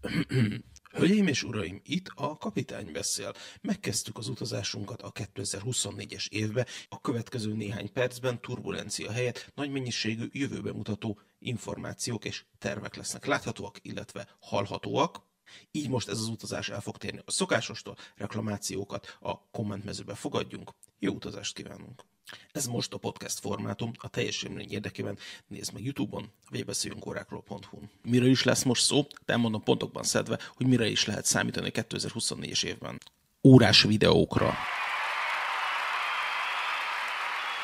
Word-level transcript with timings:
Hölgyeim 0.92 1.26
és 1.26 1.42
uraim, 1.42 1.80
itt 1.84 2.06
a 2.14 2.36
kapitány 2.36 2.92
beszél. 2.92 3.32
Megkezdtük 3.60 4.18
az 4.18 4.28
utazásunkat 4.28 5.02
a 5.02 5.12
2024-es 5.12 6.28
évbe. 6.28 6.66
A 6.88 7.00
következő 7.00 7.52
néhány 7.52 7.92
percben 7.92 8.40
turbulencia 8.40 9.12
helyett 9.12 9.52
nagy 9.54 9.70
mennyiségű 9.70 10.28
jövőbe 10.32 10.72
mutató 10.72 11.20
információk 11.38 12.24
és 12.24 12.44
tervek 12.58 12.94
lesznek 12.96 13.26
láthatóak, 13.26 13.78
illetve 13.82 14.36
hallhatóak. 14.40 15.28
Így 15.70 15.88
most 15.88 16.08
ez 16.08 16.18
az 16.18 16.28
utazás 16.28 16.68
el 16.68 16.80
fog 16.80 16.96
térni 16.96 17.20
a 17.24 17.30
szokásostól, 17.30 17.96
reklamációkat 18.14 19.16
a 19.20 19.50
kommentmezőbe 19.50 20.14
fogadjunk. 20.14 20.70
Jó 20.98 21.14
utazást 21.14 21.54
kívánunk! 21.54 22.04
Ez 22.52 22.66
most 22.66 22.92
a 22.92 22.98
podcast 22.98 23.38
formátum, 23.38 23.90
a 23.98 24.08
teljes 24.08 24.42
élmény 24.42 24.70
érdekében 24.70 25.18
nézd 25.46 25.72
meg 25.72 25.84
Youtube-on, 25.84 26.30
vagy 26.50 26.64
beszéljünk 26.64 27.06
órákról.hu-n. 27.06 27.90
Mire 28.02 28.26
is 28.26 28.44
lesz 28.44 28.62
most 28.62 28.84
szó? 28.84 29.06
De 29.24 29.32
elmondom 29.32 29.62
pontokban 29.62 30.02
szedve, 30.02 30.38
hogy 30.54 30.66
mire 30.66 30.86
is 30.86 31.04
lehet 31.04 31.24
számítani 31.24 31.70
2024-es 31.72 32.64
évben. 32.64 33.00
Órás 33.42 33.82
videókra. 33.82 34.54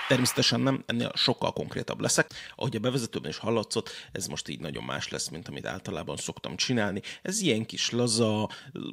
Természetesen 0.09 0.61
nem, 0.61 0.83
ennél 0.87 1.13
sokkal 1.15 1.53
konkrétabb 1.53 2.01
leszek. 2.01 2.31
Ahogy 2.57 2.77
a 2.77 2.81
bevezetőben 2.81 3.31
is 3.31 3.37
hallatszott, 3.37 3.91
ez 4.13 4.27
most 4.27 4.49
így 4.49 4.61
nagyon 4.61 4.85
más 4.85 5.09
lesz, 5.09 5.29
mint 5.29 5.49
amit 5.49 5.67
általában 5.67 6.17
szoktam 6.17 6.57
csinálni. 6.57 7.03
Ez 7.23 7.41
ilyen 7.41 7.67
kis 7.67 7.91
laza, 7.91 8.51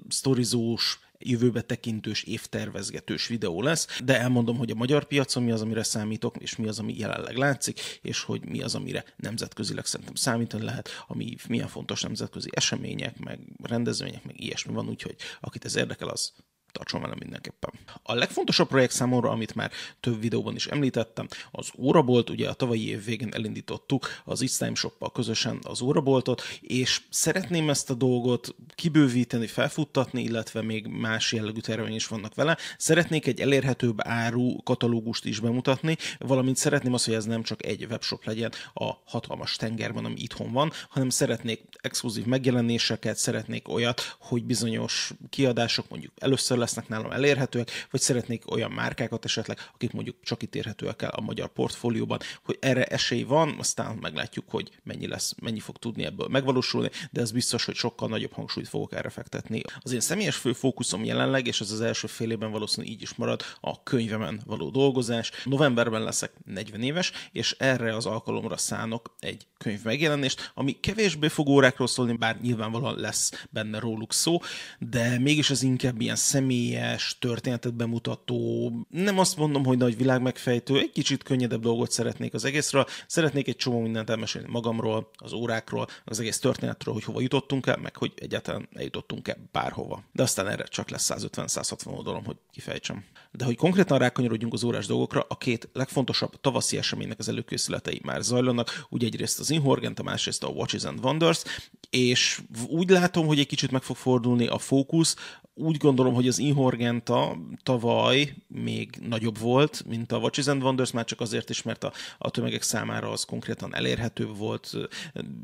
sztorizós, 0.09 0.99
jövőbe 1.20 1.62
tekintős, 1.62 2.23
évtervezgetős 2.23 3.27
videó 3.27 3.62
lesz, 3.62 3.99
de 4.03 4.20
elmondom, 4.20 4.58
hogy 4.58 4.72
a 4.72 4.76
magyar 4.76 5.03
piacon 5.03 5.44
mi 5.44 5.52
az, 5.52 5.62
amire 5.62 5.84
számítok, 5.84 6.38
és 6.38 6.55
mi 6.55 6.67
az, 6.67 6.80
ami 6.80 6.98
jelenleg 6.98 7.36
látszik, 7.38 7.80
és 8.02 8.22
hogy 8.22 8.45
mi 8.45 8.61
az, 8.61 8.75
amire 8.75 9.03
nemzetközileg 9.17 9.86
szerintem 9.86 10.16
számítani 10.16 10.64
lehet, 10.64 10.89
ami 11.08 11.36
milyen 11.48 11.67
fontos 11.67 12.02
nemzetközi 12.02 12.50
események, 12.52 13.20
meg 13.20 13.39
rendezvények, 13.61 14.23
meg 14.23 14.41
ilyesmi 14.41 14.73
van, 14.73 14.89
úgyhogy 14.89 15.16
akit 15.41 15.66
ez 15.66 15.75
érdekel, 15.75 16.08
az 16.08 16.34
tartson 16.73 17.02
velem 17.02 17.17
mindenképpen. 17.19 17.71
A 18.03 18.13
legfontosabb 18.13 18.67
projekt 18.67 18.93
számomra, 18.93 19.29
amit 19.29 19.55
már 19.55 19.71
több 19.99 20.21
videóban 20.21 20.55
is 20.55 20.67
említettem, 20.67 21.27
az 21.52 21.69
órabolt, 21.77 22.29
ugye 22.29 22.49
a 22.49 22.53
tavalyi 22.53 22.88
év 22.88 23.05
végén 23.05 23.33
elindítottuk 23.33 24.07
az 24.25 24.41
It's 24.45 24.57
Time 24.57 24.75
shop 24.75 25.11
közösen 25.13 25.59
az 25.63 25.81
óraboltot, 25.81 26.41
és 26.61 27.01
szeretném 27.09 27.69
ezt 27.69 27.89
a 27.89 27.94
dolgot 27.94 28.55
kibővíteni, 28.75 29.47
felfuttatni, 29.47 30.21
illetve 30.21 30.61
még 30.61 30.88
más 30.88 31.31
jellegű 31.31 31.59
terveink 31.59 31.95
is 31.95 32.07
vannak 32.07 32.35
vele. 32.35 32.57
Szeretnék 32.77 33.27
egy 33.27 33.39
elérhetőbb 33.39 33.97
áru 33.97 34.63
katalógust 34.63 35.25
is 35.25 35.39
bemutatni, 35.39 35.97
valamint 36.19 36.57
szeretném 36.57 36.94
azt, 36.94 37.05
hogy 37.05 37.13
ez 37.13 37.25
nem 37.25 37.44
csak 37.44 37.66
egy 37.66 37.85
webshop 37.89 38.25
legyen 38.25 38.51
a 38.73 38.91
hatalmas 39.05 39.55
tengerben, 39.55 40.05
ami 40.05 40.16
itthon 40.17 40.51
van, 40.51 40.71
hanem 40.89 41.09
szeretnék 41.09 41.61
exkluzív 41.81 42.25
megjelenéseket, 42.25 43.17
szeretnék 43.17 43.67
olyat, 43.67 44.16
hogy 44.19 44.44
bizonyos 44.44 45.11
kiadások 45.29 45.89
mondjuk 45.89 46.13
először 46.19 46.57
lesznek 46.64 46.88
nálam 46.88 47.11
elérhetőek, 47.11 47.88
vagy 47.92 48.02
szeretnék 48.02 48.52
olyan 48.52 48.72
márkákat 48.72 49.25
esetleg, 49.25 49.58
akik 49.73 49.92
mondjuk 49.92 50.16
csak 50.22 50.44
itt 50.44 50.56
érhetőek 50.56 51.02
el 51.02 51.09
a 51.09 51.22
magyar 51.22 51.47
portfólióban, 51.47 52.19
hogy 52.44 52.58
erre 52.61 52.83
esély 52.83 53.23
van, 53.23 53.56
aztán 53.59 53.97
meglátjuk, 54.02 54.50
hogy 54.50 54.69
mennyi 54.84 55.08
lesz, 55.08 55.36
mennyi 55.41 55.59
fog 55.59 55.78
tudni 55.78 56.06
ebből 56.06 56.28
megvalósulni, 56.28 56.89
de 57.11 57.22
ez 57.22 57.31
biztos, 57.31 57.66
hogy 57.66 57.75
sokkal 57.75 58.09
nagyobb 58.09 58.34
hangsúlyt 58.34 58.67
fogok 58.67 58.94
erre 58.94 59.09
fektetni. 59.09 59.61
Az 59.80 59.91
én 59.91 60.00
személyes 60.00 60.36
fő 60.36 60.53
fókuszom 60.53 61.03
jelenleg, 61.03 61.47
és 61.47 61.61
ez 61.61 61.72
az 61.72 61.81
első 61.81 62.08
fél 62.08 62.31
évben 62.31 62.52
valószínűleg 62.52 62.95
így 62.95 63.02
is 63.02 63.14
marad, 63.14 63.41
a 63.61 63.84
könyvemen 63.84 64.41
való 64.45 64.69
dolgozás. 64.69 65.31
Novemberben 65.45 66.03
leszek 66.03 66.31
40 66.45 66.81
éves, 66.81 67.11
és 67.31 67.56
erre 67.59 67.95
az 67.95 68.06
alkalomra 68.06 68.58
szánok 68.58 69.16
egy 69.19 69.47
könyv 69.58 69.84
megjelenést, 69.84 70.52
ami 70.53 70.80
kevésbé 70.80 71.28
fog 71.28 71.47
órákról 71.47 71.88
szólni, 71.88 72.14
bár 72.14 72.41
nyilvánvalóan 72.41 73.00
lesz 73.00 73.47
benne 73.50 73.80
róluk 73.80 74.14
szó, 74.14 74.39
de 74.80 75.19
mégis 75.19 75.50
az 75.50 75.64
inkább 75.64 76.02
ilyen 76.02 76.16
személy 76.16 76.53
személyes, 76.54 77.18
történetet 77.20 77.73
bemutató, 77.73 78.72
nem 78.90 79.20
azt 79.20 79.38
mondom, 79.38 79.66
hogy 79.66 79.78
nagy 79.78 79.98
világmegfejtő, 79.98 80.80
egy 80.80 80.91
kicsit 80.91 81.24
könnyedebb 81.24 81.62
dolgot 81.62 81.91
szeretnék 81.91 82.34
az 82.34 82.46
egészről. 82.46 82.86
Szeretnék 83.08 83.47
egy 83.47 83.56
csomó 83.56 83.80
mindent 83.80 84.09
elmesélni 84.09 84.47
magamról, 84.50 85.09
az 85.16 85.34
órákról, 85.34 85.88
az 86.06 86.19
egész 86.19 86.40
történetről, 86.40 86.94
hogy 86.94 87.03
hova 87.03 87.22
jutottunk 87.22 87.68
el, 87.68 87.78
meg 87.78 87.97
hogy 87.97 88.13
egyáltalán 88.16 88.69
eljutottunk-e 88.74 89.38
bárhova. 89.52 90.03
De 90.12 90.24
aztán 90.24 90.47
erre 90.47 90.63
csak 90.63 90.90
lesz 90.90 91.12
150-160 91.13 91.86
oldalom, 91.86 92.25
hogy 92.25 92.38
kifejtsem. 92.52 93.03
De 93.31 93.46
hogy 93.46 93.56
konkrétan 93.56 93.97
rákanyarodjunk 93.97 94.53
az 94.53 94.63
órás 94.63 94.86
dolgokra, 94.86 95.25
a 95.28 95.38
két 95.38 95.69
legfontosabb 95.74 96.42
tavaszi 96.42 96.78
eseménynek 96.78 97.19
az 97.19 97.30
előkészületei 97.30 98.02
már 98.03 98.22
zajlanak. 98.22 98.86
Ugye 98.90 99.06
egyrészt 99.06 99.40
az 99.40 99.50
Inhorgent, 99.50 100.00
a 100.00 100.03
másrészt 100.03 100.44
a 100.44 100.47
Watches 100.47 100.84
and 100.84 101.00
Wonders, 101.03 101.44
és 101.90 102.42
úgy 102.68 102.90
látom, 102.90 103.28
hogy 103.28 103.40
egy 103.40 103.47
kicsit 103.47 103.72
meg 103.72 103.81
fog 103.81 103.96
fordulni 103.96 104.47
a 104.47 104.58
fókusz, 104.58 105.16
úgy 105.56 105.78
gondolom, 105.78 106.14
hogy 106.14 106.28
az 106.28 106.40
Inhorgenta 106.40 107.38
tavaly 107.64 108.36
még 108.47 108.90
nagyobb 109.08 109.38
volt, 109.38 109.84
mint 109.88 110.12
a 110.12 110.18
Watches 110.18 110.47
and 110.47 110.64
Wonders, 110.64 110.91
már 110.91 111.06
csak 111.06 111.22
azért 111.22 111.50
is, 111.50 111.62
mert 111.62 111.84
a, 111.84 111.91
a 112.18 112.30
tömegek 112.30 112.62
számára 112.62 113.12
az 113.12 113.24
konkrétan 113.24 113.75
elérhető 113.75 114.28
volt, 114.28 114.74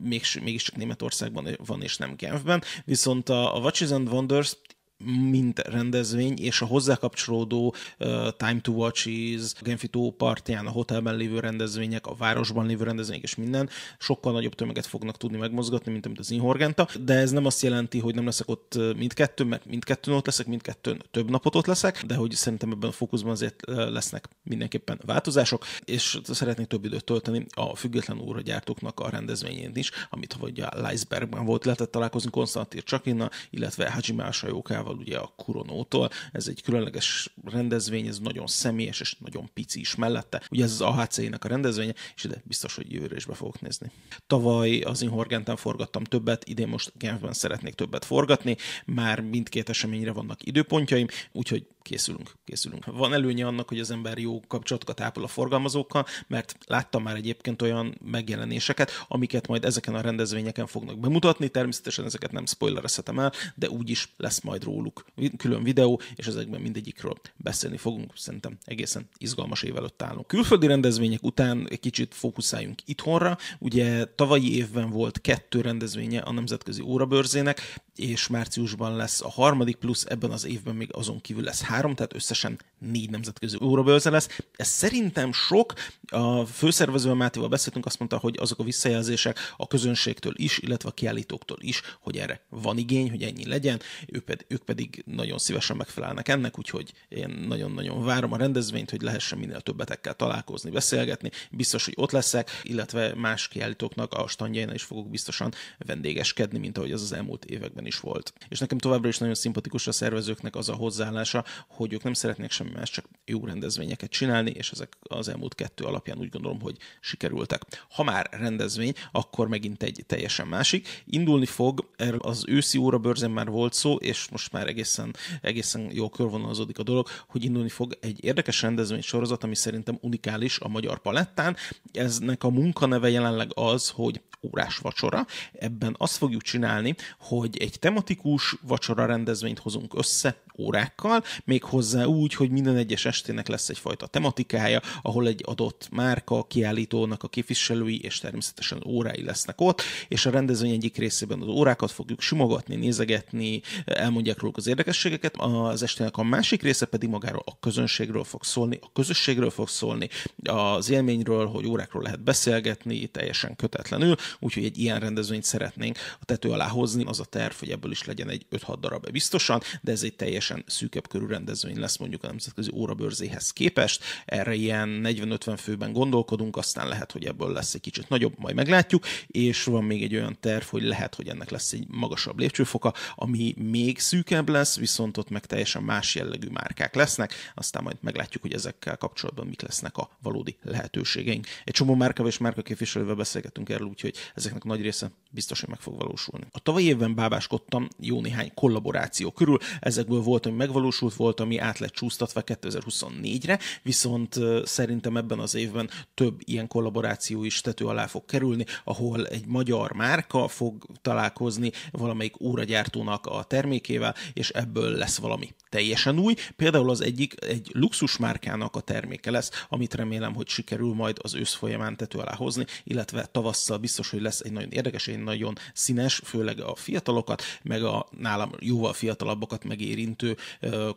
mégis, 0.02 0.40
mégiscsak 0.40 0.76
Németországban 0.76 1.48
van 1.66 1.82
és 1.82 1.98
nem 1.98 2.16
Genfben, 2.16 2.64
viszont 2.86 3.30
a, 3.30 3.56
a 3.56 3.60
Watches 3.60 3.92
and 3.92 4.08
Wonders 4.08 4.58
mint 5.06 5.60
rendezvény, 5.60 6.40
és 6.40 6.62
a 6.62 6.66
hozzá 6.66 6.96
kapcsolódó 6.96 7.76
uh, 8.00 8.28
Time 8.38 8.60
to 8.62 8.72
Watches, 8.72 9.54
a 9.60 9.64
Genfito 9.64 10.12
partján, 10.12 10.66
a 10.66 10.70
hotelben 10.70 11.16
lévő 11.16 11.40
rendezvények, 11.40 12.08
a 12.08 12.16
városban 12.16 12.66
lévő 12.66 12.84
rendezvények 12.84 13.24
és 13.24 13.36
minden 13.36 13.70
sokkal 13.98 14.32
nagyobb 14.32 14.56
tömeget 14.56 14.86
fognak 14.86 15.18
tudni 15.18 15.38
megmozgatni, 15.38 15.92
mint 15.92 16.06
amit 16.06 16.20
az 16.20 16.32
Inhorgenta, 16.32 16.88
de 17.04 17.14
ez 17.14 17.32
nem 17.32 17.46
azt 17.46 17.62
jelenti, 17.62 18.00
hogy 18.00 18.16
nem 18.16 18.26
leszek 18.26 18.50
ott 18.50 18.80
mindkettőn, 18.98 19.48
mert 19.48 19.66
mindkettőn 19.66 20.16
ott 20.16 20.26
leszek, 20.26 20.46
mindkettőn 20.46 21.02
több 21.12 21.30
napot 21.30 21.56
ott 21.56 21.66
leszek, 21.66 22.04
de 22.06 22.16
hogy 22.16 22.32
szerintem 22.32 22.72
ebben 22.72 22.90
a 22.90 22.94
fókuszban 22.94 23.32
azért 23.32 23.64
lesznek 23.68 24.30
mindenképpen 24.44 25.00
változások, 25.06 25.66
és 25.86 26.20
szeretnék 26.24 26.68
több 26.68 26.86
időt 26.86 27.04
tölteni 27.04 27.46
a 27.56 27.76
független 27.76 28.20
óragyártóknak 28.20 29.00
a 29.00 29.10
rendezvényén 29.10 29.72
is, 29.74 29.92
amit 30.10 30.34
vagy 30.34 30.60
a 30.60 30.70
Leisbergben 30.76 31.46
volt, 31.46 31.66
lehetett 31.66 31.92
találkozni 31.92 32.30
Konstantin 32.30 32.82
Csakina, 32.84 33.30
illetve 33.50 33.92
Hajime 33.92 34.32
Sajókával 34.32 34.89
Amerikával, 34.90 34.98
ugye 34.98 35.18
a 35.18 35.34
Kuronótól. 35.36 36.10
Ez 36.32 36.48
egy 36.48 36.62
különleges 36.62 37.34
rendezvény, 37.44 38.08
ez 38.08 38.20
nagyon 38.20 38.48
személyes 38.48 39.00
és 39.00 39.16
nagyon 39.20 39.50
pici 39.54 39.80
is 39.80 39.96
mellette. 39.96 40.42
Ugye 40.52 40.64
ez 40.64 40.72
az 40.72 40.82
AHC-nek 40.82 41.44
a 41.46 41.48
rendezvénye, 41.48 41.94
és 42.16 42.24
ide 42.24 42.42
biztos, 42.44 42.76
hogy 42.76 42.92
jövőre 42.92 43.16
is 43.16 43.26
be 43.26 43.34
fogok 43.34 43.62
nézni. 43.62 43.92
Tavaly 44.28 44.80
az 44.80 45.02
Inhorgenten 45.02 45.56
forgattam 45.56 46.04
többet, 46.04 46.48
idén 46.48 46.68
most 46.68 46.92
Genfben 46.98 47.34
szeretnék 47.34 47.74
többet 47.74 48.06
forgatni, 48.06 48.58
már 48.86 49.22
mindkét 49.22 49.70
eseményre 49.70 50.12
vannak 50.12 50.46
időpontjaim, 50.46 51.08
úgyhogy 51.32 51.68
készülünk, 51.82 52.32
készülünk. 52.46 52.86
Van 52.86 53.14
előnye 53.14 53.48
annak, 53.48 53.68
hogy 53.68 53.80
az 53.80 53.92
ember 53.92 54.18
jó 54.18 54.40
kapcsolatokat 54.48 55.02
ápol 55.02 55.24
a 55.24 55.28
forgalmazókkal, 55.28 56.06
mert 56.28 56.58
láttam 56.66 57.04
már 57.04 57.16
egyébként 57.16 57.62
olyan 57.62 57.98
megjelenéseket, 58.12 58.92
amiket 59.08 59.48
majd 59.48 59.66
ezeken 59.66 59.96
a 59.96 60.02
rendezvényeken 60.02 60.68
fognak 60.68 61.00
bemutatni, 61.00 61.48
természetesen 61.50 62.06
ezeket 62.06 62.32
nem 62.32 62.46
spoilerezhetem 62.46 63.20
el, 63.20 63.34
de 63.56 63.70
úgyis 63.70 64.10
lesz 64.18 64.42
majd 64.42 64.64
róluk 64.64 65.06
külön 65.38 65.64
videó, 65.64 66.02
és 66.16 66.26
ezekben 66.28 66.62
mindegyikről 66.62 67.16
beszélni 67.36 67.78
fogunk. 67.78 68.12
Szerintem 68.16 68.58
egészen 68.66 69.10
izgalmas 69.18 69.64
év 69.64 69.76
előtt 69.76 70.02
állunk. 70.02 70.28
Külföldi 70.28 70.68
rendezvények 70.68 71.24
után 71.24 71.68
egy 71.70 71.80
kicsit 71.80 72.14
fókuszáljunk 72.14 72.80
itthonra. 72.86 73.38
Ugye 73.60 74.06
tavalyi 74.06 74.56
évben 74.56 74.90
volt 74.90 75.22
kettő 75.22 75.62
rendezvénye 75.62 76.20
a 76.20 76.32
Nemzetközi 76.32 76.82
Órabőrzének, 76.82 77.82
és 77.96 78.28
márciusban 78.28 78.96
lesz 78.96 79.22
a 79.22 79.30
harmadik, 79.30 79.76
plusz 79.76 80.06
ebben 80.06 80.32
az 80.32 80.46
évben 80.46 80.76
még 80.76 80.90
azon 80.94 81.22
kívül 81.22 81.44
lesz 81.44 81.62
három, 81.70 81.96
tehát 81.96 82.16
összesen 82.16 82.60
négy 82.80 83.10
nemzetközi 83.10 83.58
órabőrze 83.62 84.10
lesz. 84.10 84.42
Ez 84.56 84.68
szerintem 84.68 85.32
sok. 85.32 85.74
A 86.08 86.46
főszervező 86.46 87.14
Mátéval 87.14 87.50
beszéltünk, 87.50 87.86
azt 87.86 88.00
mondta, 88.00 88.18
hogy 88.18 88.36
azok 88.40 88.60
a 88.60 88.64
visszajelzések 88.64 89.40
a 89.58 89.68
közönségtől 89.68 90.34
is, 90.36 90.58
illetve 90.58 90.90
a 90.90 90.92
kiállítóktól 90.92 91.58
is, 91.62 91.82
hogy 92.00 92.18
erre 92.18 92.42
van 92.50 92.78
igény, 92.78 93.10
hogy 93.10 93.24
ennyi 93.24 93.48
legyen, 93.48 93.80
ők 94.08 94.24
pedig, 94.24 94.46
ők 94.50 94.64
pedig 94.64 95.04
nagyon 95.06 95.38
szívesen 95.38 95.76
megfelelnek 95.76 96.28
ennek, 96.28 96.58
úgyhogy 96.60 96.94
én 97.10 97.46
nagyon-nagyon 97.48 98.04
várom 98.04 98.34
a 98.34 98.38
rendezvényt, 98.38 98.90
hogy 98.90 99.02
lehessen 99.02 99.38
minél 99.38 99.62
többetekkel 99.62 100.14
találkozni, 100.14 100.70
beszélgetni. 100.70 101.32
Biztos, 101.52 101.86
hogy 101.86 101.94
ott 101.98 102.12
leszek, 102.12 102.62
illetve 102.64 103.16
más 103.16 103.48
kiállítóknak 103.48 104.14
a 104.14 104.28
standjainál 104.28 104.76
is 104.76 104.84
fogok 104.84 105.10
biztosan 105.10 105.54
vendégeskedni, 105.78 106.60
mint 106.60 106.78
ahogy 106.78 106.92
az 106.92 107.02
az 107.02 107.14
elmúlt 107.14 107.46
években 107.46 107.86
is 107.86 108.00
volt. 108.00 108.34
És 108.50 108.60
nekem 108.60 108.78
továbbra 108.78 109.08
is 109.08 109.18
nagyon 109.18 109.36
szimpatikus 109.36 109.88
a 109.88 109.92
szervezőknek 109.92 110.56
az 110.56 110.70
a 110.70 110.74
hozzáállása, 110.74 111.46
hogy 111.68 111.94
ők 111.94 112.04
nem 112.04 112.14
szeretnék 112.14 112.52
semmi 112.52 112.72
más, 112.72 112.90
csak 112.90 113.06
jó 113.26 113.46
rendezvényeket 113.46 114.10
csinálni, 114.10 114.52
és 114.52 114.72
ezek 114.72 114.98
az 115.02 115.28
elmúlt 115.28 115.56
kettő 115.56 115.84
alapján 115.84 116.18
úgy 116.18 116.30
gondolom, 116.30 116.62
hogy 116.62 116.78
sikerültek. 117.00 117.62
Ha 117.90 118.04
már 118.04 118.30
rendezvény, 118.32 118.94
akkor 119.12 119.48
megint 119.48 119.84
egy 119.84 120.04
teljesen 120.08 120.48
másik. 120.48 121.04
Indulni 121.06 121.46
fog, 121.46 121.90
erről 121.98 122.20
az 122.20 122.44
őszi 122.48 122.78
óra 122.78 122.98
bőrzen 122.98 123.32
már 123.32 123.50
volt 123.50 123.74
szó, 123.74 123.96
és 123.96 124.28
most 124.30 124.52
már 124.52 124.68
egészen, 124.68 125.16
egészen 125.42 125.90
jól 125.94 126.10
körvonalazódik 126.10 126.80
a 126.80 126.84
dolog, 126.84 127.08
hogy 127.28 127.44
indulni 127.44 127.70
fog 127.70 127.98
egy 128.02 128.24
érdekes 128.24 128.62
rendezvény 128.62 129.02
sorozat, 129.02 129.44
ami 129.44 129.56
szerintem 129.56 129.98
unikális 130.02 130.60
a 130.60 130.68
magyar 130.68 131.00
palettán. 131.00 131.56
Eznek 131.92 132.44
a 132.44 132.50
munkaneve 132.50 133.10
jelenleg 133.10 133.52
az, 133.54 133.90
hogy 133.90 134.22
órás 134.42 134.78
vacsora. 134.78 135.26
Ebben 135.54 135.96
azt 135.98 136.18
fogjuk 136.18 136.42
csinálni, 136.42 136.96
hogy 137.20 137.58
egy 137.58 137.80
tematikus 137.80 138.56
vacsora 138.62 139.06
rendezvényt 139.06 139.60
hozunk 139.60 139.94
össze 139.98 140.42
órákkal, 140.58 141.24
még 141.50 141.64
hozzá 141.64 142.06
úgy, 142.06 142.34
hogy 142.34 142.50
minden 142.50 142.76
egyes 142.76 143.06
estének 143.06 143.48
lesz 143.48 143.70
egyfajta 143.70 144.08
tematikája, 144.08 144.82
ahol 145.02 145.28
egy 145.28 145.42
adott 145.46 145.88
márka 145.92 146.44
kiállítónak 146.44 147.24
a 147.24 147.28
képviselői 147.28 148.00
és 148.02 148.20
természetesen 148.20 148.84
órái 148.86 149.24
lesznek 149.24 149.62
ott, 149.62 149.82
és 150.08 150.26
a 150.26 150.30
rendezvény 150.30 150.72
egyik 150.72 150.98
részében 150.98 151.42
az 151.42 151.48
órákat 151.48 151.92
fogjuk 151.92 152.22
simogatni, 152.22 152.76
nézegetni, 152.76 153.62
elmondják 153.86 154.40
róluk 154.40 154.58
az 154.58 154.68
érdekességeket, 154.68 155.36
az 155.38 155.84
estének 155.84 156.18
a 156.18 156.24
másik 156.24 156.62
része 156.62 156.86
pedig 156.86 157.10
magáról 157.10 157.44
a 157.46 157.60
közönségről 157.60 158.24
fog 158.24 158.44
szólni, 158.44 158.80
a 158.82 158.92
közösségről 158.94 159.50
fog 159.50 159.68
szólni, 159.68 160.10
az 160.44 160.90
élményről, 160.90 161.46
hogy 161.48 161.66
órákról 161.66 162.04
lehet 162.04 162.24
beszélgetni, 162.24 163.08
teljesen 163.08 163.56
kötetlenül, 163.56 164.16
úgyhogy 164.40 164.64
egy 164.64 164.78
ilyen 164.78 165.00
rendezvényt 165.00 165.44
szeretnénk 165.44 165.98
a 166.20 166.26
tető 166.26 166.50
alá 166.50 166.68
hozni, 166.68 167.04
az 167.06 167.20
a 167.20 167.26
terv, 167.26 167.54
hogy 167.54 167.70
ebből 167.70 167.92
is 167.92 168.06
legyen 168.06 168.30
egy 168.30 168.46
5-6 168.52 168.76
darab 168.80 169.12
biztosan, 169.12 169.62
de 169.82 169.92
ez 169.92 170.04
egy 170.04 170.16
teljesen 170.16 170.64
szűkebb 170.68 171.08
körű 171.08 171.26
rendezvény 171.40 171.80
lesz 171.80 171.98
mondjuk 171.98 172.24
a 172.24 172.28
nemzetközi 172.28 172.72
órabőrzéhez 172.74 173.52
képest. 173.52 174.04
Erre 174.26 174.54
ilyen 174.54 175.02
40-50 175.04 175.58
főben 175.58 175.94
gondolkodunk, 175.94 176.58
aztán 176.58 176.88
lehet, 176.88 177.12
hogy 177.12 177.26
ebből 177.26 177.52
lesz 177.52 177.74
egy 177.74 177.82
kicsit 177.82 178.10
nagyobb, 178.10 178.34
majd 178.38 178.56
meglátjuk, 178.56 179.06
és 179.28 179.64
van 179.64 179.84
még 179.84 180.04
egy 180.04 180.16
olyan 180.16 180.38
terv, 180.40 180.64
hogy 180.64 180.84
lehet, 180.84 181.16
hogy 181.16 181.28
ennek 181.28 181.50
lesz 181.50 181.74
egy 181.74 181.86
magasabb 181.88 182.40
lépcsőfoka, 182.40 182.94
ami 183.16 183.56
még 183.58 184.00
szűkebb 184.00 184.50
lesz, 184.50 184.78
viszont 184.78 185.18
ott 185.18 185.30
meg 185.30 185.46
teljesen 185.46 185.84
más 185.84 186.16
jellegű 186.16 186.48
márkák 186.48 186.96
lesznek, 186.96 187.34
aztán 187.56 187.84
majd 187.84 187.98
meglátjuk, 188.02 188.42
hogy 188.42 188.54
ezekkel 188.54 188.98
kapcsolatban 188.98 189.48
mik 189.48 189.62
lesznek 189.62 189.98
a 189.98 190.10
valódi 190.22 190.58
lehetőségeink. 190.64 191.48
Egy 191.64 191.74
csomó 191.74 191.96
márka 191.96 192.28
és 192.28 192.38
márka 192.38 192.62
képviselővel 192.62 193.16
beszélgetünk 193.16 193.70
erről, 193.70 193.88
úgyhogy 193.88 194.16
ezeknek 194.36 194.64
nagy 194.64 194.82
része 194.82 195.12
biztos, 195.32 195.60
hogy 195.60 195.70
meg 195.70 195.80
fog 195.80 195.98
valósulni. 195.98 196.46
A 196.52 196.60
tavalyi 196.60 196.86
évben 196.86 197.16
bábáskodtam 197.16 197.88
jó 198.00 198.22
néhány 198.22 198.52
kollaboráció 198.54 199.32
körül, 199.32 199.58
ezekből 199.80 200.22
volt, 200.22 200.46
ami 200.46 200.56
megvalósult, 200.56 201.14
volt, 201.14 201.29
ami 201.38 201.58
át 201.58 201.80
lett 201.80 201.94
csúsztatva 201.94 202.42
2024-re, 202.46 203.60
viszont 203.82 204.36
szerintem 204.64 205.18
ebben 205.18 205.40
az 205.40 205.56
évben 205.56 205.90
több 206.14 206.40
ilyen 206.44 206.68
kollaboráció 206.68 207.44
is 207.44 207.62
tető 207.62 207.86
alá 207.86 208.08
fog 208.08 208.26
kerülni, 208.26 208.66
ahol 208.84 209.28
egy 209.28 209.46
magyar 209.46 209.92
márka 209.92 210.48
fog 210.48 210.86
találkozni 211.02 211.72
valamelyik 211.92 212.42
óragyártónak 212.42 213.26
a 213.26 213.44
termékével, 213.44 214.16
és 214.34 214.50
ebből 214.50 214.92
lesz 214.92 215.18
valami 215.18 215.54
teljesen 215.70 216.20
új. 216.20 216.36
Például 216.56 216.90
az 216.90 217.02
egyik 217.02 217.34
egy 217.40 217.70
luxus 217.74 218.18
márkának 218.18 218.76
a 218.76 218.80
terméke 218.80 219.32
lesz, 219.32 219.66
amit 219.70 219.94
remélem, 219.94 220.34
hogy 220.34 220.48
sikerül 220.48 220.94
majd 220.94 221.18
az 221.22 221.34
ősz 221.34 221.54
folyamán 221.54 221.98
tető 221.98 222.18
alá 222.18 222.36
hozni, 222.36 222.66
illetve 222.84 223.26
tavasszal 223.26 223.78
biztos, 223.78 224.10
hogy 224.10 224.22
lesz 224.22 224.40
egy 224.40 224.52
nagyon 224.52 224.72
érdekes, 224.72 225.08
egy 225.08 225.24
nagyon 225.24 225.58
színes, 225.74 226.22
főleg 226.24 226.60
a 226.60 226.76
fiatalokat, 226.76 227.44
meg 227.64 227.84
a 227.84 228.08
nálam 228.18 228.52
jóval 228.60 228.94
fiatalabbakat 228.94 229.64
megérintő 229.64 230.38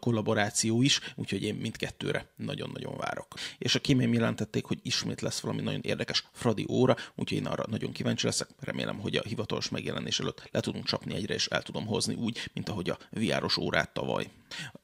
kollaboráció 0.00 0.82
is, 0.82 1.00
úgyhogy 1.14 1.42
én 1.42 1.54
mindkettőre 1.54 2.32
nagyon-nagyon 2.36 2.96
várok. 2.96 3.26
És 3.58 3.74
a 3.74 3.80
kémém 3.80 4.12
jelentették, 4.12 4.64
hogy 4.64 4.78
ismét 4.82 5.20
lesz 5.20 5.40
valami 5.40 5.60
nagyon 5.62 5.80
érdekes 5.82 6.24
Fradi 6.32 6.66
óra, 6.68 6.96
úgyhogy 7.14 7.38
én 7.38 7.46
arra 7.46 7.64
nagyon 7.70 7.92
kíváncsi 7.92 8.26
leszek. 8.26 8.48
Remélem, 8.60 8.98
hogy 8.98 9.16
a 9.16 9.22
hivatalos 9.22 9.68
megjelenés 9.68 10.20
előtt 10.20 10.48
le 10.50 10.60
tudunk 10.60 10.84
csapni 10.84 11.14
egyre, 11.14 11.34
és 11.34 11.46
el 11.46 11.62
tudom 11.62 11.86
hozni 11.86 12.14
úgy, 12.14 12.50
mint 12.52 12.68
ahogy 12.68 12.90
a 12.90 12.98
VR-os 13.10 13.56
órát 13.56 13.92
tavaly. 13.92 14.30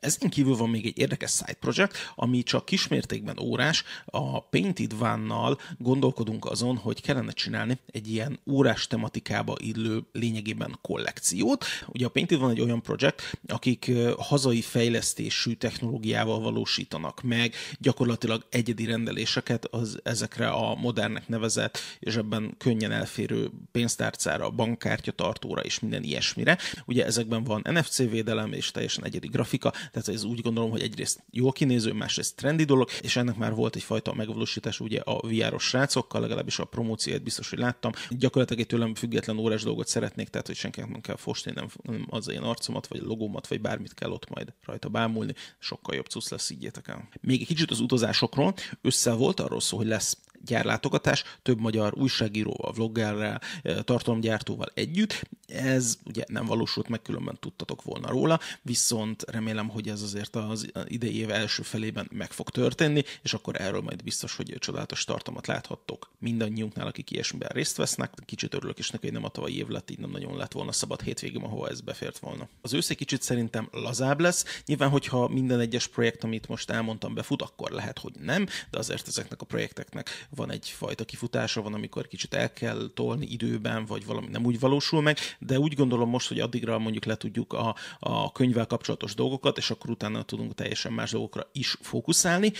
Ezen 0.00 0.28
kívül 0.28 0.56
van 0.56 0.70
még 0.70 0.86
egy 0.86 0.98
érdekes 0.98 1.30
side 1.30 1.56
project, 1.60 1.96
ami 2.14 2.42
csak 2.42 2.64
kismértékben 2.64 3.38
órás. 3.38 3.84
A 4.06 4.40
Painted 4.40 4.98
Van-nal 4.98 5.58
gondolkodunk 5.78 6.44
azon, 6.44 6.76
hogy 6.76 7.00
kellene 7.00 7.32
csinálni 7.32 7.78
egy 7.86 8.10
ilyen 8.10 8.40
órás 8.46 8.86
tematikába 8.86 9.54
illő 9.58 10.02
lényegében 10.12 10.78
kollekciót. 10.82 11.64
Ugye 11.86 12.06
a 12.06 12.08
Painted 12.08 12.38
van 12.38 12.50
egy 12.50 12.60
olyan 12.60 12.82
projekt, 12.82 13.38
akik 13.46 13.90
hazai 14.18 14.60
fejlesztésű 14.60 15.52
technológiával 15.52 16.40
valósítanak 16.40 17.22
meg 17.22 17.54
gyakorlatilag 17.78 18.46
egyedi 18.50 18.84
rendeléseket 18.84 19.64
az 19.64 20.00
ezekre 20.02 20.48
a 20.48 20.74
modernnek 20.74 21.28
nevezett, 21.28 21.78
és 21.98 22.16
ebben 22.16 22.54
könnyen 22.58 22.92
elférő 22.92 23.50
pénztárcára, 23.72 24.50
bankkártya 24.50 25.12
tartóra 25.12 25.60
és 25.60 25.80
minden 25.80 26.02
ilyesmire. 26.02 26.58
Ugye 26.86 27.04
ezekben 27.04 27.44
van 27.44 27.66
NFC 27.70 27.96
védelem 27.96 28.52
és 28.52 28.70
teljesen 28.70 29.04
egyedi 29.04 29.28
grafika, 29.28 29.67
tehát 29.70 30.08
ez 30.08 30.24
úgy 30.24 30.40
gondolom, 30.40 30.70
hogy 30.70 30.82
egyrészt 30.82 31.22
jól 31.30 31.52
kinéző, 31.52 31.92
másrészt 31.92 32.36
trendi 32.36 32.64
dolog, 32.64 32.88
és 33.00 33.16
ennek 33.16 33.36
már 33.36 33.54
volt 33.54 33.76
egyfajta 33.76 34.14
megvalósítás 34.14 34.80
ugye 34.80 35.00
a 35.00 35.20
VR-os 35.26 35.64
srácokkal, 35.64 36.20
legalábbis 36.20 36.58
a 36.58 36.64
promóciót 36.64 37.22
biztos, 37.22 37.50
hogy 37.50 37.58
láttam. 37.58 37.92
Gyakorlatilag 38.10 38.62
egy 38.62 38.68
tőlem 38.68 38.94
független 38.94 39.38
órás 39.38 39.62
dolgot 39.62 39.88
szeretnék, 39.88 40.28
tehát 40.28 40.46
hogy 40.46 40.56
senkinek 40.56 40.90
nem 40.90 41.00
kell 41.00 41.16
fostni, 41.16 41.52
nem, 41.54 41.68
nem 41.82 42.06
az 42.10 42.28
én 42.28 42.42
arcomat, 42.42 42.86
vagy 42.86 43.00
logómat, 43.00 43.48
vagy 43.48 43.60
bármit 43.60 43.94
kell 43.94 44.10
ott 44.10 44.28
majd 44.28 44.52
rajta 44.64 44.88
bámulni, 44.88 45.34
sokkal 45.58 45.94
jobb 45.94 46.06
cusz 46.06 46.30
lesz, 46.30 46.50
így 46.50 46.70
el. 46.84 47.08
Még 47.20 47.40
egy 47.40 47.46
kicsit 47.46 47.70
az 47.70 47.80
utazásokról, 47.80 48.54
össze 48.82 49.12
volt 49.12 49.40
arról 49.40 49.60
szó, 49.60 49.76
hogy 49.76 49.86
lesz 49.86 50.16
gyárlátogatás 50.44 51.24
több 51.42 51.60
magyar 51.60 51.94
újságíróval, 51.96 52.72
vloggerrel, 52.72 53.40
tartalomgyártóval 53.84 54.68
együtt. 54.74 55.28
Ez 55.52 55.98
ugye 56.06 56.24
nem 56.26 56.46
valósult 56.46 56.88
meg, 56.88 57.02
különben 57.02 57.36
tudtatok 57.40 57.82
volna 57.82 58.08
róla, 58.08 58.40
viszont 58.62 59.24
remélem, 59.30 59.68
hogy 59.68 59.88
ez 59.88 60.02
azért 60.02 60.36
az 60.36 60.70
idei 60.86 61.16
év 61.16 61.30
első 61.30 61.62
felében 61.62 62.08
meg 62.12 62.32
fog 62.32 62.50
történni, 62.50 63.02
és 63.22 63.34
akkor 63.34 63.60
erről 63.60 63.80
majd 63.80 64.02
biztos, 64.02 64.36
hogy 64.36 64.56
csodálatos 64.58 65.04
tartalmat 65.04 65.46
láthattok 65.46 66.10
mindannyiunknál, 66.18 66.86
akik 66.86 67.10
ilyesmiben 67.10 67.48
részt 67.52 67.76
vesznek. 67.76 68.12
Kicsit 68.24 68.54
örülök 68.54 68.78
is 68.78 68.90
neki, 68.90 69.04
hogy 69.04 69.14
nem 69.14 69.24
a 69.24 69.28
tavalyi 69.28 69.56
év 69.56 69.68
lett, 69.68 69.90
így 69.90 69.98
nem 69.98 70.10
nagyon 70.10 70.36
lett 70.36 70.52
volna 70.52 70.72
szabad 70.72 71.00
hétvégém, 71.00 71.44
ahova 71.44 71.68
ez 71.68 71.80
befért 71.80 72.18
volna. 72.18 72.48
Az 72.60 72.72
ősz 72.72 72.90
egy 72.90 72.96
kicsit 72.96 73.22
szerintem 73.22 73.68
lazább 73.72 74.20
lesz. 74.20 74.44
Nyilván, 74.66 74.90
hogyha 74.90 75.28
minden 75.28 75.60
egyes 75.60 75.86
projekt, 75.86 76.24
amit 76.24 76.48
most 76.48 76.70
elmondtam, 76.70 77.14
befut, 77.14 77.42
akkor 77.42 77.70
lehet, 77.70 77.98
hogy 77.98 78.12
nem, 78.20 78.46
de 78.70 78.78
azért 78.78 79.08
ezeknek 79.08 79.40
a 79.40 79.44
projekteknek 79.44 80.26
van 80.30 80.50
egyfajta 80.50 81.04
kifutása, 81.04 81.62
van, 81.62 81.74
amikor 81.74 82.08
kicsit 82.08 82.34
el 82.34 82.52
kell 82.52 82.90
tolni 82.94 83.26
időben, 83.26 83.86
vagy 83.86 84.04
valami 84.04 84.26
nem 84.26 84.44
úgy 84.44 84.58
valósul 84.60 85.02
meg, 85.02 85.18
de 85.38 85.58
úgy 85.58 85.74
gondolom 85.74 86.08
most, 86.08 86.28
hogy 86.28 86.40
addigra 86.40 86.78
mondjuk 86.78 87.04
le 87.04 87.16
tudjuk 87.16 87.52
a, 87.52 87.74
a 87.98 88.32
könyvvel 88.32 88.66
kapcsolatos 88.66 89.14
dolgokat, 89.14 89.58
és 89.58 89.70
akkor 89.70 89.90
utána 89.90 90.22
tudunk 90.22 90.54
teljesen 90.54 90.92
más 90.92 91.10
dolgokra 91.10 91.48
is 91.52 91.76
fókuszálni 91.80 92.52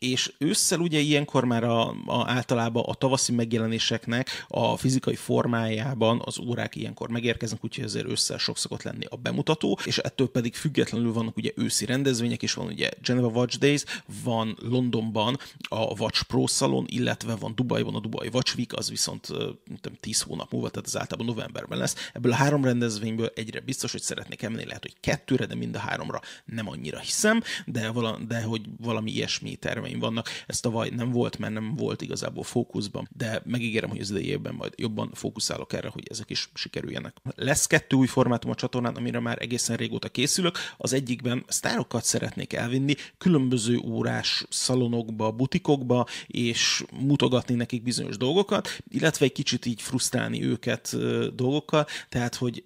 és 0.00 0.32
ősszel 0.38 0.78
ugye 0.78 0.98
ilyenkor 0.98 1.44
már 1.44 1.64
a, 1.64 1.88
a, 1.88 2.30
általában 2.30 2.84
a 2.86 2.94
tavaszi 2.94 3.32
megjelenéseknek 3.32 4.46
a 4.48 4.76
fizikai 4.76 5.14
formájában 5.14 6.22
az 6.24 6.38
órák 6.38 6.76
ilyenkor 6.76 7.08
megérkeznek, 7.08 7.64
úgyhogy 7.64 7.84
ezért 7.84 8.08
ősszel 8.08 8.38
sok 8.38 8.58
szokott 8.58 8.82
lenni 8.82 9.04
a 9.08 9.16
bemutató, 9.16 9.78
és 9.84 9.98
ettől 9.98 10.30
pedig 10.30 10.54
függetlenül 10.54 11.12
vannak 11.12 11.36
ugye 11.36 11.50
őszi 11.54 11.84
rendezvények, 11.84 12.42
és 12.42 12.52
van 12.52 12.66
ugye 12.66 12.90
Geneva 13.02 13.28
Watch 13.28 13.58
Days, 13.58 13.84
van 14.22 14.56
Londonban 14.60 15.38
a 15.68 16.00
Watch 16.00 16.24
Pro 16.24 16.46
Salon, 16.46 16.86
illetve 16.88 17.34
van 17.34 17.54
Dubajban 17.54 17.94
a 17.94 18.00
Dubai 18.00 18.28
Watch 18.32 18.56
Week, 18.56 18.72
az 18.72 18.90
viszont 18.90 19.28
nem 19.82 19.94
10 20.00 20.20
hónap 20.20 20.52
múlva, 20.52 20.70
tehát 20.70 20.86
az 20.86 20.98
általában 20.98 21.34
novemberben 21.34 21.78
lesz. 21.78 21.94
Ebből 22.12 22.32
a 22.32 22.34
három 22.34 22.64
rendezvényből 22.64 23.32
egyre 23.34 23.60
biztos, 23.60 23.92
hogy 23.92 24.02
szeretnék 24.02 24.42
emelni, 24.42 24.66
lehet, 24.66 24.82
hogy 24.82 24.94
kettőre, 25.00 25.46
de 25.46 25.54
mind 25.54 25.74
a 25.74 25.78
háromra 25.78 26.20
nem 26.44 26.68
annyira 26.68 26.98
hiszem, 26.98 27.42
de, 27.66 27.90
vala, 27.90 28.18
de 28.28 28.42
hogy 28.42 28.62
valami 28.78 29.10
ilyesmi 29.10 29.56
terve 29.56 29.88
problémáim 29.90 29.98
vannak. 29.98 30.28
Ez 30.46 30.60
tavaly 30.60 30.88
nem 30.88 31.10
volt, 31.10 31.38
mert 31.38 31.52
nem 31.52 31.74
volt 31.74 32.02
igazából 32.02 32.42
fókuszban, 32.42 33.08
de 33.16 33.42
megígérem, 33.44 33.90
hogy 33.90 34.00
az 34.00 34.10
idei 34.10 34.26
évben 34.26 34.54
majd 34.54 34.72
jobban 34.76 35.10
fókuszálok 35.14 35.72
erre, 35.72 35.88
hogy 35.88 36.06
ezek 36.10 36.30
is 36.30 36.48
sikerüljenek. 36.54 37.16
Lesz 37.34 37.66
kettő 37.66 37.96
új 37.96 38.06
formátum 38.06 38.50
a 38.50 38.54
csatornán, 38.54 38.96
amire 38.96 39.20
már 39.20 39.42
egészen 39.42 39.76
régóta 39.76 40.08
készülök. 40.08 40.58
Az 40.76 40.92
egyikben 40.92 41.44
sztárokat 41.48 42.04
szeretnék 42.04 42.52
elvinni, 42.52 42.94
különböző 43.18 43.78
órás 43.78 44.44
szalonokba, 44.48 45.30
butikokba, 45.30 46.06
és 46.26 46.84
mutogatni 47.00 47.54
nekik 47.54 47.82
bizonyos 47.82 48.16
dolgokat, 48.16 48.68
illetve 48.88 49.24
egy 49.24 49.32
kicsit 49.32 49.66
így 49.66 49.82
frusztrálni 49.82 50.44
őket 50.44 50.96
dolgokkal, 51.34 51.86
tehát 52.08 52.34
hogy 52.34 52.64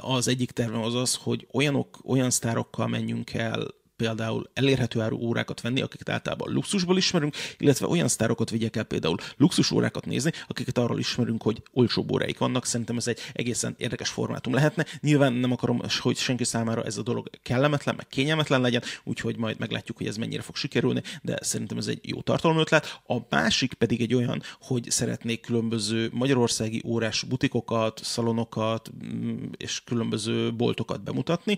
az 0.00 0.28
egyik 0.28 0.50
tervem 0.50 0.82
az 0.82 0.94
az, 0.94 1.14
hogy 1.14 1.46
olyanok, 1.52 1.98
olyan 2.04 2.30
sztárokkal 2.30 2.86
menjünk 2.86 3.32
el 3.32 3.66
például 3.96 4.50
elérhető 4.54 5.00
áru 5.00 5.16
órákat 5.16 5.60
venni, 5.60 5.80
akiket 5.80 6.08
általában 6.08 6.52
luxusból 6.52 6.96
ismerünk, 6.96 7.34
illetve 7.58 7.86
olyan 7.86 8.08
sztárokat 8.08 8.50
vigyek 8.50 8.76
el 8.76 8.84
például 8.84 9.16
luxus 9.36 9.70
órákat 9.70 10.06
nézni, 10.06 10.32
akiket 10.48 10.78
arról 10.78 10.98
ismerünk, 10.98 11.42
hogy 11.42 11.62
olcsóbb 11.72 12.12
óráik 12.12 12.38
vannak. 12.38 12.66
Szerintem 12.66 12.96
ez 12.96 13.06
egy 13.06 13.18
egészen 13.32 13.74
érdekes 13.78 14.08
formátum 14.08 14.54
lehetne. 14.54 14.86
Nyilván 15.00 15.32
nem 15.32 15.52
akarom, 15.52 15.80
hogy 15.98 16.16
senki 16.16 16.44
számára 16.44 16.84
ez 16.84 16.96
a 16.96 17.02
dolog 17.02 17.30
kellemetlen, 17.42 17.94
meg 17.94 18.06
kényelmetlen 18.06 18.60
legyen, 18.60 18.82
úgyhogy 19.04 19.36
majd 19.36 19.58
meglátjuk, 19.58 19.96
hogy 19.96 20.06
ez 20.06 20.16
mennyire 20.16 20.42
fog 20.42 20.56
sikerülni, 20.56 21.02
de 21.22 21.38
szerintem 21.40 21.78
ez 21.78 21.86
egy 21.86 22.00
jó 22.02 22.20
tartalomötlet. 22.20 23.00
A 23.06 23.16
másik 23.30 23.74
pedig 23.74 24.00
egy 24.00 24.14
olyan, 24.14 24.42
hogy 24.60 24.90
szeretnék 24.90 25.40
különböző 25.40 26.10
magyarországi 26.12 26.82
órás 26.84 27.22
butikokat, 27.22 28.00
szalonokat 28.04 28.90
mm, 29.04 29.44
és 29.56 29.82
különböző 29.84 30.54
boltokat 30.54 31.02
bemutatni. 31.02 31.56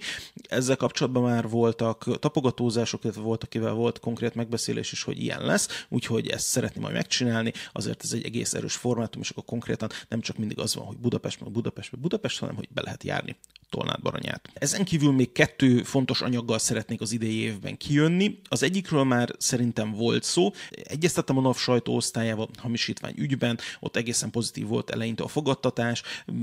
Ezzel 0.49 0.77
kapcsolatban 0.77 1.23
már 1.23 1.49
voltak 1.49 2.21
tapogatózások, 2.29 3.05
illetve 3.05 3.23
volt, 3.23 3.45
akivel 3.45 3.73
volt 3.73 3.99
konkrét 3.99 4.35
megbeszélés 4.35 4.93
is, 4.93 5.03
hogy 5.03 5.23
ilyen 5.23 5.45
lesz, 5.45 5.87
úgyhogy 5.89 6.29
ezt 6.29 6.47
szeretném 6.47 6.83
majd 6.83 6.95
megcsinálni, 6.95 7.53
azért 7.73 8.03
ez 8.03 8.13
egy 8.13 8.25
egész 8.25 8.55
erős 8.55 8.75
formátum, 8.75 9.21
és 9.21 9.31
akkor 9.31 9.45
konkrétan 9.45 9.89
nem 10.09 10.21
csak 10.21 10.37
mindig 10.37 10.59
az 10.59 10.75
van, 10.75 10.85
hogy 10.85 10.97
Budapest, 10.97 11.41
meg 11.41 11.51
Budapest, 11.51 11.93
meg 11.93 12.01
Budapest, 12.01 12.39
hanem 12.39 12.55
hogy 12.55 12.69
be 12.71 12.83
lehet 12.83 13.05
járni 13.05 13.37
Tolnát 13.71 14.03
Baranyát. 14.03 14.49
Ezen 14.55 14.85
kívül 14.85 15.13
még 15.13 15.33
kettő 15.33 15.83
fontos 15.83 16.21
anyaggal 16.21 16.59
szeretnék 16.59 17.01
az 17.01 17.13
idei 17.13 17.37
évben 17.37 17.77
kijönni. 17.77 18.41
Az 18.49 18.63
egyikről 18.63 19.05
már 19.05 19.35
szerintem 19.39 19.93
volt 19.93 20.23
szó. 20.23 20.51
Egyeztettem 20.71 21.39
a 21.39 21.41
NAV 21.41 21.57
sajtóosztályával 21.57 22.49
hamisítvány 22.57 23.15
ügyben, 23.17 23.59
ott 23.81 23.97
egészen 23.97 24.31
pozitív 24.31 24.67
volt 24.67 24.91
eleinte 24.91 25.23
a 25.23 25.29
fogadtatás, 25.29 26.03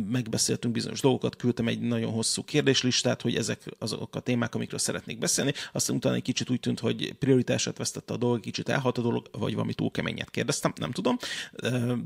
megbeszéltünk 0.10 0.74
bizonyos 0.74 1.02
dolgokat, 1.02 1.36
küldtem 1.36 1.68
egy 1.68 1.80
nagyon 1.80 2.12
hosszú 2.12 2.44
kérdéslistát, 2.44 3.22
hogy 3.22 3.36
ezek 3.36 3.66
azok 3.80 4.16
a 4.16 4.20
témák, 4.20 4.56
amikről 4.56 4.80
szeretnék 4.80 5.18
beszélni. 5.18 5.54
Aztán 5.72 5.96
utána 5.96 6.16
egy 6.16 6.22
kicsit 6.22 6.50
úgy 6.50 6.60
tűnt, 6.60 6.80
hogy 6.80 7.14
prioritását 7.14 7.78
vesztette 7.78 8.14
a 8.14 8.18
dolog, 8.18 8.40
kicsit 8.40 8.70
elhat 8.70 8.98
a 8.98 9.02
dolog, 9.02 9.30
vagy 9.32 9.54
valami 9.54 9.74
túl 9.74 9.92
keményet 9.92 10.30
kérdeztem, 10.30 10.74
nem 10.76 10.92
tudom, 10.92 11.18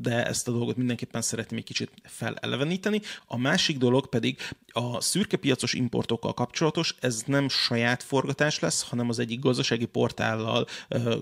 de 0.01 0.25
ezt 0.25 0.47
a 0.47 0.51
dolgot 0.51 0.77
mindenképpen 0.77 1.21
szeretném 1.21 1.59
egy 1.59 1.65
kicsit 1.65 1.91
feleleveníteni. 2.03 3.01
A 3.25 3.37
másik 3.37 3.77
dolog 3.77 4.09
pedig 4.09 4.37
a 4.71 5.01
szürke 5.09 5.37
piacos 5.37 5.73
importokkal 5.73 6.33
kapcsolatos, 6.33 6.95
ez 6.99 7.23
nem 7.25 7.49
saját 7.49 8.03
forgatás 8.03 8.59
lesz, 8.59 8.89
hanem 8.89 9.09
az 9.09 9.19
egyik 9.19 9.39
gazdasági 9.39 9.85
portállal 9.85 10.67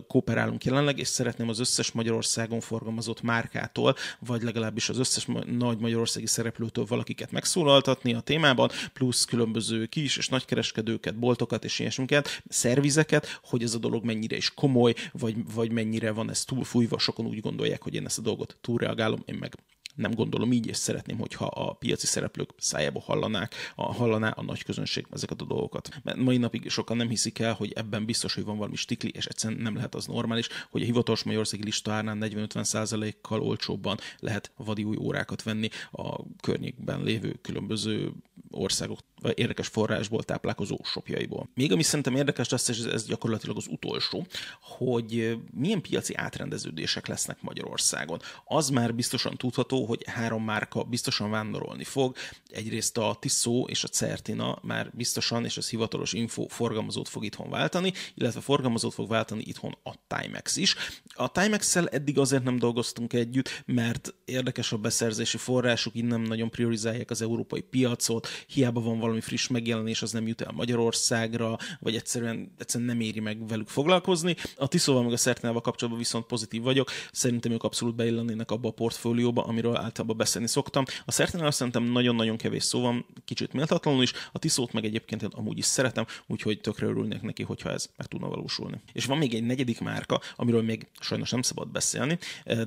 kooperálunk 0.08 0.65
jelenleg, 0.65 1.00
és 1.00 1.08
szeretném 1.08 1.50
az 1.50 1.60
összes 1.60 1.91
Magyarországon 1.91 2.60
forgalmazott 2.60 3.22
márkától, 3.22 3.96
vagy 4.20 4.41
legalábbis 4.41 4.89
az 4.89 5.00
összes 5.00 5.27
nagy 5.58 5.79
magyarországi 5.79 6.25
szereplőtől 6.25 6.86
valakiket 6.86 7.32
megszólaltatni 7.32 8.13
a 8.13 8.20
témában, 8.20 8.70
plusz 8.94 9.25
különböző 9.25 9.86
kis 9.86 10.17
és 10.17 10.27
nagykereskedőket, 10.29 11.20
boltokat 11.20 11.63
és 11.63 11.79
ilyesmiket, 11.79 12.44
szervizeket, 12.50 13.39
hogy 13.44 13.63
ez 13.63 13.74
a 13.74 13.77
dolog 13.77 14.03
mennyire 14.03 14.36
is 14.36 14.53
komoly, 14.53 14.94
vagy, 15.12 15.36
vagy 15.53 15.72
mennyire 15.72 16.12
van 16.12 16.29
ez 16.29 16.44
túlfújva, 16.44 17.00
sokan 17.00 17.25
úgy 17.25 17.39
gondolják, 17.39 17.82
hogy 17.84 17.94
én 17.94 18.06
ezt 18.06 18.17
a 18.17 18.22
dolgot 18.22 18.58
túlreagálom, 18.62 19.24
én 19.25 19.36
meg 19.36 19.56
nem 19.98 20.13
gondolom 20.13 20.51
így, 20.51 20.68
és 20.68 20.77
szeretném, 20.77 21.18
hogyha 21.18 21.46
a 21.46 21.74
piaci 21.74 22.06
szereplők 22.06 22.50
szájába 22.58 23.00
hallanák, 23.00 23.56
a, 23.75 23.94
hallaná 23.94 24.30
a 24.30 24.44
nagy 24.44 24.63
közönség 24.63 25.06
ezeket 25.12 25.42
a 25.42 25.46
dolgokat. 25.46 25.89
Mert 26.04 26.18
mai 26.18 26.38
napig 26.38 26.70
sokan 26.70 26.98
nem 26.98 27.10
hiszik 27.10 27.39
el, 27.39 27.54
hogy 27.54 27.72
ebben 27.72 28.06
biztos, 28.06 28.34
hogy 28.34 28.44
van 28.44 28.58
valami 28.58 28.75
stikli, 28.75 29.12
és 29.13 29.25
egyszerűen 29.25 29.62
nem 29.62 29.75
lehet 29.75 29.96
az 29.96 30.06
normális, 30.06 30.48
hogy 30.70 30.82
a 30.82 30.86
hivatalos 30.86 31.24
Magyarországi 31.24 31.63
lista 31.63 31.92
árnán 31.92 32.18
40-50 32.22 33.13
kal 33.22 33.42
olcsóbban 33.42 33.98
lehet 34.20 34.51
vadi 34.56 34.84
új 34.84 34.98
órákat 35.00 35.44
venni 35.44 35.70
a 35.92 36.24
környékben 36.42 37.04
lévő 37.04 37.39
különböző 37.42 38.12
országok 38.51 39.00
érdekes 39.34 39.68
forrásból 39.68 40.24
táplálkozó 40.24 40.77
shopjaiból. 40.84 41.50
Még 41.54 41.72
ami 41.72 41.84
szerintem 41.84 42.16
érdekes 42.16 42.50
lesz, 42.50 42.68
és 42.68 42.80
ez 42.80 43.06
gyakorlatilag 43.06 43.58
az 43.58 43.68
utolsó, 43.70 44.25
hogy 44.62 45.38
milyen 45.54 45.82
piaci 45.82 46.16
átrendeződések 46.16 47.08
lesznek 47.08 47.42
Magyarországon. 47.42 48.20
Az 48.46 48.70
már 48.70 48.96
biztosan 48.96 49.38
tudható, 49.38 49.86
hogy 49.88 50.03
három 50.08 50.44
márka 50.44 50.84
biztosan 50.84 51.29
vándorolni 51.29 51.84
fog. 51.84 52.15
Egyrészt 52.50 52.98
a 52.98 53.17
Tissot 53.20 53.70
és 53.70 53.84
a 53.84 53.88
Certina 53.88 54.60
már 54.62 54.91
biztosan, 54.94 55.46
és 55.46 55.58
az 55.58 55.70
hivatalos 55.70 56.13
info 56.13 56.48
forgalmazót 56.48 57.10
fog 57.10 57.24
itthon 57.24 57.50
váltani, 57.50 57.94
illetve 58.13 58.41
forgalmazót 58.41 58.94
fog 58.94 59.10
váltani 59.10 59.44
itthon 59.46 59.77
a 59.84 59.91
Timex 60.08 60.58
is. 60.58 60.75
A 61.13 61.32
Timex-szel 61.32 61.88
eddig 61.88 62.20
azért 62.20 62.44
nem 62.44 62.58
dolgoztunk 62.58 63.13
együtt, 63.13 63.63
mert 63.65 64.13
érdekes 64.25 64.72
a 64.72 64.77
beszerzési 64.77 65.38
forrásuk, 65.38 65.96
innen 65.96 66.22
nagyon 66.22 66.50
priorizálják 66.50 67.10
az 67.10 67.22
európai 67.22 67.62
piacot, 67.62 68.27
hiába 68.48 68.82
van 68.82 69.00
valami 69.00 69.22
friss 69.22 69.48
megjelenés, 69.48 70.01
az 70.01 70.12
nem 70.12 70.27
jut 70.27 70.41
el 70.41 70.51
Magyarországra, 70.51 71.58
vagy 71.79 71.96
egyszerűen, 71.96 72.53
egyszerűen 72.58 72.89
nem 72.89 73.00
éri 73.00 73.20
meg 73.20 73.48
velük 73.48 73.67
foglalkozni. 73.67 74.36
A 74.56 74.67
Tiszóval 74.67 75.03
meg 75.03 75.13
a 75.13 75.17
Szertinával 75.17 75.62
kapcsolatban 75.62 76.03
viszont 76.03 76.25
pozitív 76.25 76.62
vagyok, 76.62 76.89
szerintem 77.12 77.51
ők 77.51 77.63
abszolút 77.63 77.96
beillennének 77.96 78.51
abba 78.51 78.67
a 78.67 78.72
portfólióba, 78.72 79.44
amiről 79.44 79.75
általában 79.78 80.18
beszélni 80.18 80.48
szoktam. 80.48 80.84
A 81.06 81.12
Szertinával 81.12 81.52
szerintem 81.52 81.84
nagyon-nagyon 81.84 82.38
kevés 82.38 82.64
szó 82.64 82.82
van, 82.82 83.06
kicsit 83.26 83.54
méltatlanul 83.54 84.04
is, 84.04 84.14
a 84.32 84.40
Tiszót 84.40 84.74
meg 84.74 84.86
egyébként 84.86 85.22
én 85.22 85.30
amúgy 85.32 85.58
is 85.58 85.66
szeretem, 85.66 86.06
úgyhogy 86.28 86.62
tökre 86.62 86.86
örülnék 86.86 87.22
neki, 87.22 87.44
hogyha 87.44 87.72
ez 87.72 87.90
meg 87.98 88.08
tudna 88.08 88.28
valósulni. 88.28 88.82
És 88.94 89.06
van 89.06 89.18
még 89.18 89.34
egy 89.34 89.44
negyedik 89.44 89.80
márka, 89.80 90.22
amiről 90.36 90.62
még 90.62 90.88
sajnos 91.00 91.30
nem 91.30 91.42
szabad 91.42 91.72
beszélni, 91.72 92.18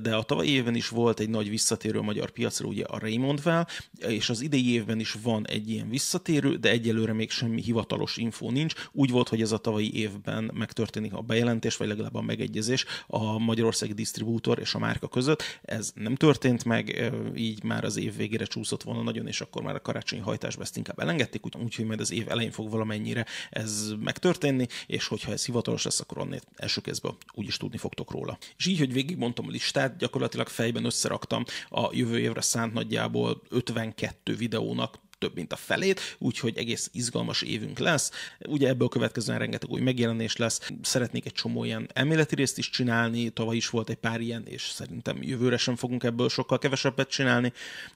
de 0.01 0.15
a 0.15 0.23
tavalyi 0.23 0.49
évben 0.49 0.75
is 0.75 0.89
volt 0.89 1.19
egy 1.19 1.29
nagy 1.29 1.49
visszatérő 1.49 1.99
a 1.99 2.01
magyar 2.01 2.29
piacra, 2.29 2.67
ugye 2.67 2.83
a 2.83 2.99
Raymondvel, 2.99 3.67
és 4.07 4.29
az 4.29 4.41
idei 4.41 4.71
évben 4.71 4.99
is 4.99 5.15
van 5.23 5.47
egy 5.47 5.69
ilyen 5.69 5.89
visszatérő, 5.89 6.55
de 6.55 6.69
egyelőre 6.69 7.13
még 7.13 7.29
semmi 7.31 7.61
hivatalos 7.61 8.17
info 8.17 8.51
nincs. 8.51 8.73
Úgy 8.91 9.09
volt, 9.09 9.29
hogy 9.29 9.41
ez 9.41 9.51
a 9.51 9.57
tavalyi 9.57 9.95
évben 9.95 10.51
megtörténik 10.53 11.13
a 11.13 11.21
bejelentés, 11.21 11.77
vagy 11.77 11.87
legalább 11.87 12.15
a 12.15 12.21
megegyezés 12.21 12.85
a 13.07 13.37
magyarországi 13.37 13.93
disztribútor 13.93 14.59
és 14.59 14.73
a 14.73 14.79
márka 14.79 15.07
között. 15.07 15.43
Ez 15.61 15.91
nem 15.95 16.15
történt 16.15 16.65
meg, 16.65 16.89
így 17.35 17.63
már 17.63 17.83
az 17.83 17.97
év 17.97 18.15
végére 18.15 18.45
csúszott 18.45 18.83
volna 18.83 19.01
nagyon, 19.01 19.27
és 19.27 19.41
akkor 19.41 19.63
már 19.63 19.75
a 19.75 19.81
karácsonyi 19.81 20.21
hajtásba 20.21 20.61
ezt 20.61 20.77
inkább 20.77 20.99
elengedték, 20.99 21.55
úgyhogy 21.63 21.85
majd 21.85 21.99
az 21.99 22.11
év 22.11 22.29
elején 22.29 22.51
fog 22.51 22.69
valamennyire 22.69 23.25
ez 23.49 23.93
megtörténni, 23.99 24.67
és 24.87 25.07
hogyha 25.07 25.31
ez 25.31 25.45
hivatalos 25.45 25.83
lesz, 25.83 25.99
akkor 25.99 26.17
onnét 26.17 26.47
első 26.55 26.81
kezdben 26.81 27.15
úgyis 27.33 27.57
tudni 27.57 27.77
fogtok 27.77 28.11
róla. 28.11 28.37
És 28.57 28.65
így, 28.65 28.79
hogy 28.79 28.93
végigmondtam 28.93 29.47
a 29.47 29.51
listát, 29.51 29.97
gyakorlatilag 29.97 30.47
fejben 30.47 30.85
összeraktam 30.85 31.43
a 31.69 31.89
jövő 31.91 32.19
évre 32.19 32.41
szánt 32.41 32.73
nagyjából 32.73 33.41
52 33.49 34.35
videónak 34.35 34.99
több 35.21 35.35
mint 35.35 35.53
a 35.53 35.55
felét, 35.55 36.15
úgyhogy 36.19 36.57
egész 36.57 36.89
izgalmas 36.93 37.41
évünk 37.41 37.79
lesz. 37.79 38.11
Ugye 38.47 38.67
ebből 38.67 38.87
következően 38.87 39.39
rengeteg 39.39 39.69
új 39.69 39.81
megjelenés 39.81 40.35
lesz. 40.35 40.71
Szeretnék 40.81 41.25
egy 41.25 41.33
csomó 41.33 41.63
ilyen 41.63 41.89
elméleti 41.93 42.35
részt 42.35 42.57
is 42.57 42.69
csinálni, 42.69 43.29
tavaly 43.29 43.55
is 43.55 43.69
volt 43.69 43.89
egy 43.89 43.95
pár 43.95 44.21
ilyen, 44.21 44.45
és 44.45 44.69
szerintem 44.69 45.17
jövőre 45.21 45.57
sem 45.57 45.75
fogunk 45.75 46.03
ebből 46.03 46.29
sokkal 46.29 46.57
kevesebbet 46.57 47.09
csinálni. 47.09 47.53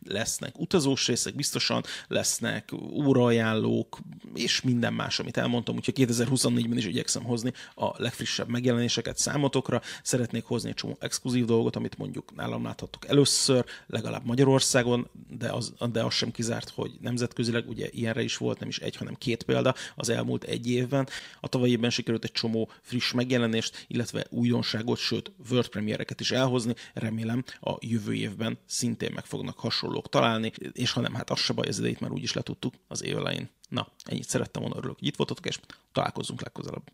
Lesznek 0.08 0.60
utazós 0.60 1.08
részek 1.08 1.36
biztosan, 1.36 1.84
lesznek 2.08 2.72
óraajánlók, 2.91 4.00
és 4.34 4.62
minden 4.62 4.94
más, 4.94 5.20
amit 5.20 5.38
elmondtam, 5.38 5.75
úgyhogy 5.75 5.94
2024-ben 5.98 6.77
is 6.77 6.86
igyekszem 6.86 7.24
hozni 7.24 7.53
a 7.75 8.01
legfrissebb 8.01 8.50
megjelenéseket 8.50 9.17
számotokra. 9.17 9.82
Szeretnék 10.03 10.44
hozni 10.44 10.70
egy 10.70 10.75
csomó 10.75 10.98
exkluzív 11.00 11.46
dolgot, 11.46 11.75
amit 11.75 11.98
mondjuk 11.98 12.36
nálam 12.36 12.63
láthattok 12.63 13.08
először, 13.08 13.65
legalább 13.88 14.25
Magyarországon, 14.25 15.10
de 15.38 15.50
az, 15.51 15.74
de 15.91 16.03
az 16.03 16.13
sem 16.13 16.32
kizárt, 16.32 16.70
hogy 16.70 16.91
nem 17.01 17.15
nemzetközileg, 17.16 17.70
ugye 17.70 17.90
ilyenre 17.92 18.22
is 18.22 18.38
volt 18.38 18.60
nem 18.60 18.70
is 18.70 18.80
egy, 18.80 18.96
hanem 18.96 19.16
két 19.16 19.44
példa 19.44 19.76
az 19.96 20.10
elmúlt 20.10 20.44
egy 20.44 20.70
évben. 20.70 21.08
A 21.40 21.48
tavalyi 21.48 21.72
évben 21.72 21.90
sikerült 21.90 22.24
egy 22.24 22.32
csomó 22.32 22.72
friss 22.82 23.12
megjelenést, 23.12 23.86
illetve 23.88 24.26
újdonságot, 24.30 24.98
sőt, 24.98 25.32
World 25.50 25.68
Premiereket 25.68 26.20
is 26.20 26.32
elhozni. 26.32 26.74
Remélem 26.94 27.44
a 27.60 27.78
jövő 27.80 28.14
évben 28.14 28.58
szintén 28.66 29.12
meg 29.14 29.26
fognak 29.26 29.60
hasonlók 29.60 30.10
találni, 30.10 30.52
és 30.72 30.92
ha 30.92 31.02
nem, 31.02 31.14
hát 31.14 31.30
az 31.30 31.40
se 31.40 31.54
baj, 31.54 31.68
ez 31.68 31.78
idejét 31.78 32.00
már 32.00 32.12
úgyis 32.12 32.34
letudtuk 32.34 32.74
az 32.88 33.04
év 33.04 33.18
elején. 33.18 33.50
Na, 33.70 33.88
ennyit 34.04 34.30
szerettem 34.30 34.62
volna, 34.62 34.78
örülök, 34.78 34.98
hogy 35.00 35.08
itt 35.08 35.16
voltatok, 35.16 35.46
és 35.46 35.60
találkozzunk 35.92 36.42
legközelebb. 36.42 36.92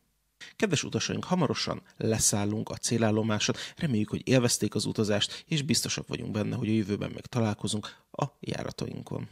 Kedves 0.56 0.84
utasaink, 0.84 1.24
hamarosan 1.24 1.82
leszállunk 1.98 2.70
a 2.70 2.76
célállomáson, 2.76 3.56
reméljük, 3.76 4.10
hogy 4.10 4.28
élvezték 4.28 4.76
az 4.76 4.86
utazást, 4.86 5.44
és 5.48 5.62
biztosak 5.62 6.08
vagyunk 6.08 6.32
benne, 6.32 6.56
hogy 6.56 6.70
a 6.70 6.72
jövőben 6.72 7.10
még 7.10 7.26
találkozunk 7.26 7.96
a 8.12 8.26
járatainkon. 8.40 9.30